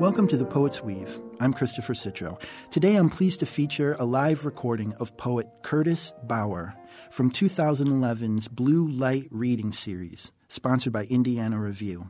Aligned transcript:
Welcome 0.00 0.28
to 0.28 0.38
the 0.38 0.46
Poet's 0.46 0.82
Weave. 0.82 1.20
I'm 1.40 1.52
Christopher 1.52 1.92
Citro. 1.92 2.40
Today 2.70 2.94
I'm 2.94 3.10
pleased 3.10 3.40
to 3.40 3.46
feature 3.46 3.96
a 3.98 4.06
live 4.06 4.46
recording 4.46 4.94
of 4.94 5.14
poet 5.18 5.46
Curtis 5.60 6.14
Bauer 6.22 6.74
from 7.10 7.30
2011's 7.30 8.48
Blue 8.48 8.88
Light 8.88 9.28
Reading 9.30 9.72
Series, 9.72 10.32
sponsored 10.48 10.94
by 10.94 11.04
Indiana 11.04 11.60
Review. 11.60 12.08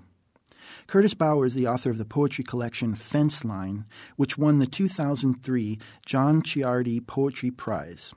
Curtis 0.87 1.15
Bauer 1.15 1.45
is 1.45 1.55
the 1.55 1.67
author 1.67 1.91
of 1.91 1.99
the 1.99 2.05
poetry 2.05 2.45
collection 2.45 2.95
Fence 2.95 3.45
Line, 3.45 3.87
which 4.15 4.39
won 4.39 4.59
the 4.59 4.69
2003 4.69 5.81
John 6.07 6.43
Ciardi 6.43 7.05
Poetry 7.05 7.51
Prize. 7.51 8.15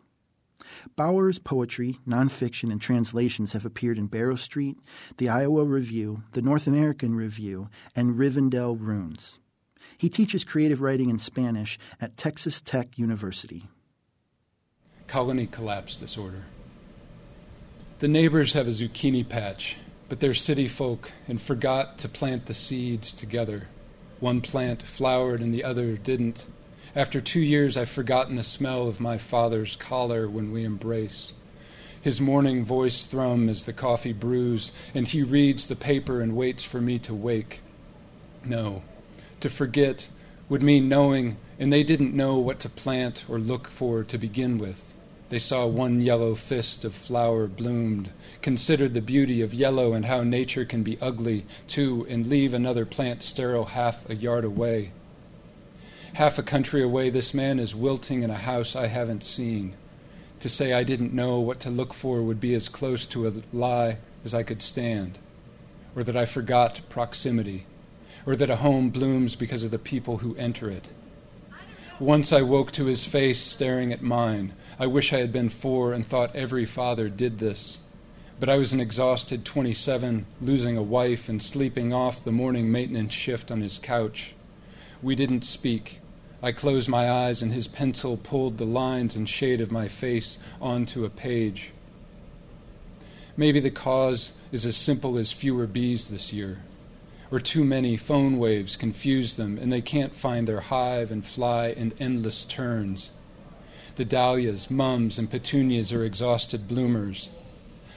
Bauer's 0.96 1.40
poetry, 1.40 1.98
nonfiction, 2.08 2.72
and 2.72 2.80
translations 2.80 3.54
have 3.54 3.66
appeared 3.66 3.98
in 3.98 4.06
Barrow 4.06 4.36
Street, 4.36 4.78
the 5.18 5.30
Iowa 5.30 5.64
Review, 5.64 6.22
the 6.34 6.44
North 6.44 6.68
American 6.68 7.16
Review, 7.16 7.70
and 7.96 8.20
Rivendell 8.20 8.78
Runes. 8.80 9.40
He 9.98 10.10
teaches 10.10 10.44
creative 10.44 10.82
writing 10.82 11.10
in 11.10 11.20
Spanish 11.20 11.78
at 12.02 12.18
Texas 12.18 12.62
Tech 12.62 12.98
University. 12.98 13.68
Colony 15.08 15.48
collapse 15.48 15.96
disorder. 15.96 16.44
The 18.00 18.08
neighbors 18.08 18.54
have 18.54 18.68
a 18.68 18.72
zucchini 18.72 19.28
patch, 19.28 19.78
but 20.10 20.20
they're 20.20 20.34
city 20.34 20.68
folk 20.68 21.12
and 21.28 21.42
forgot 21.42 21.98
to 22.00 22.10
plant 22.10 22.48
the 22.48 22.54
seeds 22.54 23.14
together. 23.14 23.68
One 24.20 24.42
plant 24.42 24.82
flowered 24.82 25.42
and 25.42 25.54
the 25.54 25.64
other 25.64 25.96
didn't. 25.96 26.46
After 26.96 27.22
two 27.22 27.40
years, 27.40 27.78
I've 27.78 27.90
forgotten 27.90 28.36
the 28.36 28.44
smell 28.44 28.88
of 28.88 29.00
my 29.00 29.18
father's 29.18 29.76
collar 29.76 30.28
when 30.28 30.52
we 30.52 30.64
embrace. 30.64 31.34
His 32.02 32.20
morning 32.20 32.66
voice 32.66 33.06
thrum 33.06 33.48
as 33.48 33.64
the 33.64 33.74
coffee 33.74 34.14
brews, 34.14 34.72
and 34.94 35.08
he 35.08 35.24
reads 35.24 35.68
the 35.68 35.76
paper 35.76 36.22
and 36.22 36.36
waits 36.36 36.64
for 36.64 36.82
me 36.82 37.00
to 37.00 37.14
wake. 37.14 37.62
No, 38.44 38.84
to 39.44 39.50
forget 39.50 40.10
would 40.48 40.64
mean 40.64 40.88
knowing, 40.88 41.36
and 41.60 41.72
they 41.72 41.84
didn't 41.84 42.16
know 42.16 42.38
what 42.38 42.60
to 42.60 42.70
plant 42.70 43.26
or 43.28 43.38
look 43.38 43.68
for 43.68 44.02
to 44.02 44.18
begin 44.18 44.58
with. 44.58 44.94
They 45.28 45.38
saw 45.40 45.66
one 45.66 46.00
yellow 46.00 46.34
fist 46.34 46.86
of 46.86 46.96
flower 46.96 47.48
bloomed, 47.48 48.12
considered 48.42 48.94
the 48.94 49.02
beauty 49.02 49.42
of 49.42 49.54
yellow 49.54 49.92
and 49.92 50.06
how 50.06 50.24
nature 50.24 50.64
can 50.64 50.82
be 50.82 50.98
ugly, 51.02 51.46
too, 51.68 52.08
and 52.10 52.26
leave 52.26 52.54
another 52.54 52.86
plant 52.86 53.22
sterile 53.22 53.66
half 53.66 54.10
a 54.10 54.16
yard 54.16 54.46
away. 54.46 54.92
Half 56.14 56.40
a 56.40 56.44
country 56.44 56.82
away, 56.82 57.10
this 57.10 57.34
man 57.34 57.60
is 57.60 57.76
wilting 57.76 58.24
in 58.24 58.30
a 58.30 58.36
house 58.36 58.78
I 58.78 58.88
haven't 58.88 59.26
seen. 59.26 59.74
To 60.40 60.48
say 60.48 60.72
I 60.72 60.84
didn't 60.84 61.14
know 61.14 61.42
what 61.42 61.60
to 61.62 61.70
look 61.70 61.94
for 61.94 62.22
would 62.22 62.40
be 62.40 62.54
as 62.54 62.70
close 62.70 63.06
to 63.08 63.28
a 63.28 63.34
lie 63.52 63.98
as 64.24 64.34
I 64.34 64.44
could 64.44 64.62
stand, 64.62 65.20
or 65.98 66.04
that 66.06 66.16
I 66.16 66.26
forgot 66.26 66.80
proximity, 66.88 67.66
or 68.26 68.36
that 68.36 68.50
a 68.50 68.58
home 68.58 68.90
blooms 68.90 69.36
because 69.36 69.64
of 69.64 69.72
the 69.72 69.80
people 69.80 70.18
who 70.18 70.36
enter 70.36 70.70
it. 70.70 70.90
Once 72.00 72.34
I 72.34 72.42
woke 72.42 72.72
to 72.74 72.86
his 72.86 73.06
face 73.06 73.40
staring 73.40 73.94
at 73.94 74.02
mine. 74.02 74.54
I 74.80 74.88
wish 74.88 75.14
I 75.14 75.20
had 75.20 75.32
been 75.32 75.50
four 75.50 75.94
and 75.94 76.06
thought 76.06 76.36
every 76.36 76.66
father 76.66 77.08
did 77.08 77.40
this. 77.40 77.80
But 78.40 78.50
I 78.50 78.58
was 78.58 78.74
an 78.74 78.80
exhausted 78.80 79.46
27, 79.46 80.26
losing 80.42 80.76
a 80.76 80.84
wife 80.84 81.30
and 81.30 81.42
sleeping 81.42 81.94
off 81.94 82.24
the 82.24 82.32
morning 82.32 82.72
maintenance 82.72 83.14
shift 83.14 83.52
on 83.52 83.62
his 83.62 83.78
couch. 83.78 84.34
We 85.02 85.16
didn't 85.16 85.46
speak. 85.46 86.00
I 86.42 86.52
closed 86.52 86.90
my 86.90 87.10
eyes, 87.10 87.42
and 87.42 87.54
his 87.54 87.68
pencil 87.68 88.18
pulled 88.18 88.58
the 88.58 88.66
lines 88.66 89.16
and 89.16 89.30
shade 89.30 89.62
of 89.62 89.72
my 89.72 89.88
face 89.88 90.40
onto 90.60 91.06
a 91.06 91.10
page. 91.10 91.72
Maybe 93.38 93.60
the 93.60 93.72
cause 93.72 94.34
is 94.52 94.66
as 94.66 94.76
simple 94.76 95.18
as 95.18 95.32
fewer 95.32 95.68
bees 95.68 96.08
this 96.08 96.34
year, 96.34 96.60
or 97.34 97.40
too 97.40 97.66
many 97.66 97.98
phone 97.98 98.38
waves 98.38 98.76
confuse 98.76 99.34
them, 99.34 99.58
and 99.58 99.74
they 99.74 99.82
can't 99.82 100.14
find 100.14 100.48
their 100.48 100.60
hive 100.60 101.10
and 101.10 101.26
fly 101.26 101.70
in 101.70 101.92
endless 102.00 102.46
turns. 102.46 103.10
The 103.96 104.06
dahlias, 104.06 104.70
mums, 104.70 105.18
and 105.18 105.30
petunias 105.30 105.92
are 105.92 106.06
exhausted 106.06 106.68
bloomers. 106.68 107.32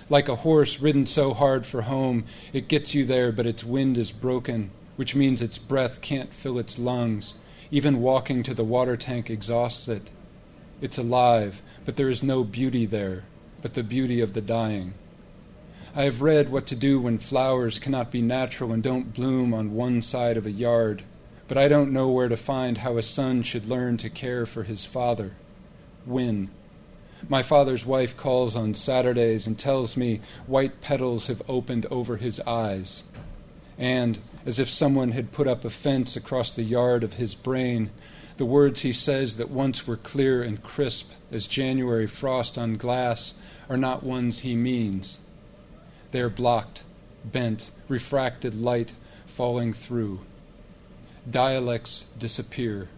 Like 0.09 0.31
a 0.31 0.37
horse 0.37 0.81
ridden 0.81 1.05
so 1.05 1.35
hard 1.35 1.67
for 1.67 1.83
home, 1.83 2.25
it 2.55 2.67
gets 2.67 2.95
you 2.95 3.05
there, 3.05 3.31
but 3.31 3.45
its 3.45 3.63
wind 3.63 3.99
is 3.99 4.11
broken, 4.11 4.71
which 4.97 5.15
means 5.15 5.43
its 5.43 5.59
breath 5.59 6.01
can't 6.01 6.33
fill 6.33 6.59
its 6.59 6.79
lungs 6.79 7.35
even 7.71 8.01
walking 8.01 8.43
to 8.45 8.55
the 8.55 8.65
water 8.65 8.97
tank 8.97 9.31
exhausts 9.31 9.89
it. 9.89 10.11
It's 10.81 10.99
alive, 10.99 11.63
but 11.85 11.97
there 11.97 12.09
is 12.09 12.23
no 12.23 12.45
beauty 12.45 12.87
there, 12.87 13.25
but 13.63 13.75
the 13.75 13.83
beauty 13.83 14.21
of 14.21 14.35
the 14.35 14.41
dying. 14.41 14.95
I 15.99 16.03
have 16.03 16.21
read 16.21 16.51
what 16.51 16.67
to 16.67 16.77
do 16.77 17.01
when 17.01 17.17
flowers 17.17 17.79
cannot 17.79 18.11
be 18.11 18.21
natural 18.21 18.71
and 18.71 18.83
don't 18.83 19.15
bloom 19.15 19.55
on 19.55 19.73
one 19.73 20.03
side 20.03 20.37
of 20.37 20.45
a 20.45 20.51
yard, 20.51 21.05
but 21.49 21.57
I 21.57 21.69
don't 21.69 21.91
know 21.91 22.11
where 22.11 22.29
to 22.29 22.37
find 22.37 22.77
how 22.77 22.99
a 22.99 23.03
son 23.03 23.43
should 23.43 23.65
learn 23.65 23.97
to 23.99 24.11
care 24.11 24.45
for 24.45 24.65
his 24.65 24.85
father. 24.85 25.33
When? 26.05 26.51
My 27.31 27.43
father's 27.43 27.87
wife 27.87 28.15
calls 28.15 28.55
on 28.55 28.75
Saturdays 28.75 29.47
and 29.47 29.59
tells 29.59 29.97
me 29.97 30.21
white 30.47 30.83
petals 30.83 31.29
have 31.29 31.41
opened 31.49 31.87
over 31.87 32.19
his 32.19 32.41
eyes. 32.41 33.03
And 33.79 34.19
as 34.45 34.59
if 34.59 34.69
someone 34.69 35.13
had 35.13 35.33
put 35.33 35.49
up 35.49 35.65
a 35.65 35.71
fence 35.71 36.15
across 36.15 36.53
the 36.53 36.63
yard 36.63 37.05
of 37.05 37.15
his 37.15 37.35
brain. 37.35 37.89
The 38.37 38.45
words 38.45 38.81
he 38.81 38.93
says 38.93 39.37
that 39.37 39.51
once 39.51 39.87
were 39.87 39.97
clear 39.97 40.43
and 40.43 40.63
crisp 40.63 41.11
as 41.33 41.47
January 41.47 42.07
frost 42.07 42.59
on 42.59 42.75
glass 42.75 43.33
are 43.71 43.79
not 43.79 44.03
ones 44.03 44.41
he 44.41 44.55
means. 44.57 45.21
They 46.11 46.21
are 46.21 46.29
blocked, 46.29 46.83
bent, 47.25 47.71
refracted 47.89 48.55
light 48.55 48.93
falling 49.27 49.73
through. 49.73 50.21
Dialects 51.29 52.07
disappear. 52.19 52.89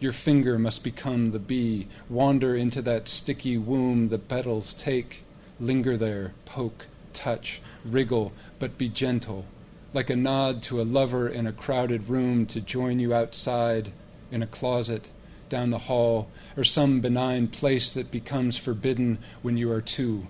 Your 0.00 0.12
finger 0.12 0.58
must 0.58 0.84
become 0.84 1.30
the 1.30 1.38
bee, 1.38 1.88
wander 2.08 2.56
into 2.56 2.82
that 2.82 3.08
sticky 3.08 3.58
womb 3.58 4.08
the 4.08 4.18
petals 4.18 4.74
take, 4.74 5.24
linger 5.58 5.96
there, 5.96 6.34
poke, 6.44 6.86
touch, 7.12 7.60
wriggle, 7.84 8.32
but 8.58 8.78
be 8.78 8.88
gentle 8.88 9.46
like 9.94 10.10
a 10.10 10.16
nod 10.16 10.60
to 10.60 10.80
a 10.80 10.82
lover 10.82 11.28
in 11.28 11.46
a 11.46 11.52
crowded 11.52 12.08
room 12.08 12.44
to 12.44 12.60
join 12.60 12.98
you 12.98 13.14
outside, 13.14 13.92
in 14.32 14.42
a 14.42 14.46
closet, 14.46 15.08
down 15.48 15.70
the 15.70 15.78
hall, 15.78 16.28
or 16.56 16.64
some 16.64 17.00
benign 17.00 17.46
place 17.46 17.92
that 17.92 18.10
becomes 18.10 18.56
forbidden 18.56 19.16
when 19.42 19.56
you 19.56 19.70
are 19.70 19.80
two. 19.80 20.26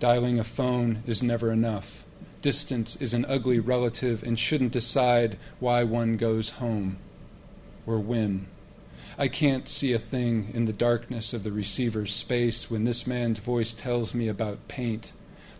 Dialing 0.00 0.38
a 0.38 0.44
phone 0.44 1.02
is 1.06 1.22
never 1.22 1.50
enough. 1.50 2.04
Distance 2.40 2.94
is 2.96 3.14
an 3.14 3.24
ugly 3.24 3.58
relative 3.58 4.22
and 4.22 4.38
shouldn't 4.38 4.70
decide 4.70 5.38
why 5.58 5.82
one 5.82 6.16
goes 6.16 6.50
home 6.50 6.98
or 7.84 7.98
when. 7.98 8.46
I 9.18 9.26
can't 9.26 9.68
see 9.68 9.92
a 9.92 9.98
thing 9.98 10.52
in 10.54 10.66
the 10.66 10.72
darkness 10.72 11.32
of 11.32 11.42
the 11.42 11.50
receiver's 11.50 12.14
space 12.14 12.70
when 12.70 12.84
this 12.84 13.08
man's 13.08 13.40
voice 13.40 13.72
tells 13.72 14.14
me 14.14 14.28
about 14.28 14.68
paint, 14.68 15.12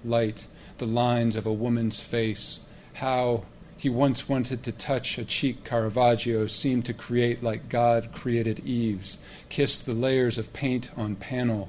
light, 0.05 0.47
the 0.79 0.87
lines 0.87 1.35
of 1.35 1.45
a 1.45 1.53
woman's 1.53 1.99
face, 1.99 2.61
how 2.95 3.43
he 3.77 3.89
once 3.89 4.29
wanted 4.29 4.63
to 4.63 4.71
touch 4.71 5.19
a 5.19 5.25
cheek 5.25 5.65
Caravaggio 5.65 6.47
seemed 6.47 6.85
to 6.85 6.93
create 6.93 7.43
like 7.43 7.69
God 7.69 8.13
created 8.13 8.61
Eve's, 8.61 9.19
kiss 9.49 9.81
the 9.81 9.93
layers 9.93 10.39
of 10.39 10.53
paint 10.53 10.91
on 10.97 11.17
panel. 11.17 11.69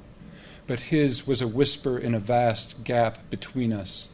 But 0.70 0.94
his 0.94 1.26
was 1.26 1.42
a 1.42 1.48
whisper 1.48 1.98
in 1.98 2.14
a 2.14 2.20
vast 2.20 2.84
gap 2.84 3.28
between 3.28 3.72
us. 3.72 4.06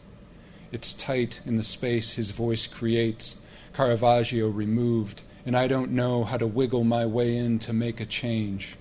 It's 0.72 0.94
tight 0.94 1.42
in 1.44 1.56
the 1.56 1.62
space 1.62 2.14
his 2.14 2.30
voice 2.30 2.66
creates, 2.66 3.36
Caravaggio 3.74 4.48
removed, 4.48 5.20
and 5.44 5.54
I 5.54 5.68
don't 5.68 5.90
know 5.90 6.24
how 6.24 6.38
to 6.38 6.46
wiggle 6.46 6.82
my 6.82 7.04
way 7.04 7.36
in 7.36 7.58
to 7.58 7.74
make 7.74 8.00
a 8.00 8.06
change. 8.06 8.76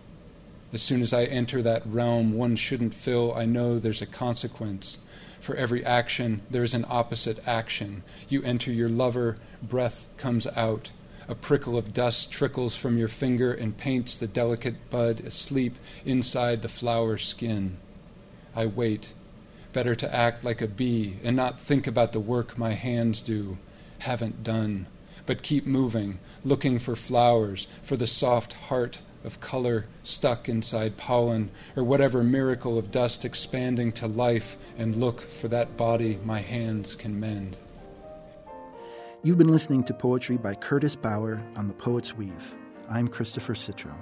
As 0.72 0.81
soon 0.81 1.02
as 1.02 1.12
I 1.12 1.25
enter 1.25 1.62
that 1.63 1.86
realm 1.86 2.36
one 2.36 2.56
shouldn't 2.56 2.94
fill, 2.94 3.36
I 3.36 3.44
know 3.44 3.78
there's 3.78 4.02
a 4.02 4.06
consequence. 4.06 5.00
For 5.42 5.53
every 5.57 5.84
action, 5.84 6.44
there 6.50 6.63
is 6.63 6.75
an 6.75 6.86
opposite 6.88 7.45
action. 7.45 8.04
You 8.30 8.42
enter 8.44 8.72
your 8.72 8.88
lover, 8.88 9.36
breath 9.62 10.07
comes 10.16 10.48
out. 10.56 10.92
A 11.27 11.36
prickle 11.36 11.77
of 11.77 11.94
dust 11.94 12.31
trickles 12.31 12.75
from 12.75 12.98
your 12.98 13.07
finger 13.07 13.51
and 13.51 13.75
paints 13.75 14.16
the 14.16 14.27
delicate 14.27 14.89
bud 14.89 15.22
asleep 15.22 15.75
inside 16.06 16.62
the 16.62 16.69
flower 16.69 17.18
skin. 17.18 17.77
I 18.56 18.68
wait. 18.68 19.13
Better 19.74 19.95
to 19.95 20.16
act 20.16 20.44
like 20.44 20.62
a 20.62 20.68
bee 20.68 21.18
and 21.24 21.36
not 21.36 21.60
think 21.60 21.88
about 21.88 22.13
the 22.13 22.19
work 22.19 22.57
my 22.57 22.74
hands 22.74 23.22
do, 23.22 23.57
haven't 24.00 24.44
done, 24.44 24.88
but 25.25 25.42
keep 25.42 25.66
moving, 25.66 26.19
looking 26.44 26.77
for 26.80 26.95
flowers, 26.95 27.68
for 27.81 27.98
the 27.98 28.07
soft 28.07 28.54
heart 28.54 29.00
of 29.24 29.42
color 29.42 29.88
stuck 30.04 30.48
inside 30.48 30.95
pollen, 30.95 31.50
or 31.75 31.83
whatever 31.83 32.24
miracle 32.24 32.77
of 32.77 32.92
dust 32.92 33.25
expanding 33.25 33.92
to 33.92 34.07
life, 34.07 34.56
and 34.77 34.95
look 34.95 35.22
for 35.22 35.48
that 35.48 35.75
body 35.75 36.19
my 36.24 36.39
hands 36.39 36.95
can 36.95 37.19
mend. 37.19 37.57
You've 39.25 39.39
been 39.39 39.51
listening 39.51 39.83
to 39.86 39.94
poetry 39.95 40.38
by 40.38 40.54
Curtis 40.54 40.95
Bauer 40.95 41.42
on 41.56 41.68
The 41.68 41.74
Poet's 41.74 42.16
Weave. 42.16 42.54
I'm 42.88 43.07
Christopher 43.07 43.56
Citro. 43.56 43.95